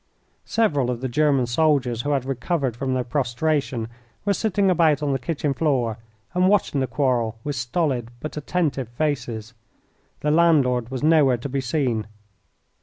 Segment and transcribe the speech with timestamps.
[0.47, 3.87] Several of the German soldiers who had recovered from their prostration
[4.25, 5.99] were sitting about on the kitchen floor
[6.33, 9.53] and watching the quarrel with stolid, but attentive, faces.
[10.21, 12.07] The landlord was nowhere to be seen.